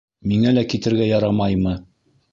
[0.29, 1.79] Миңә лә китергә ярамаймы?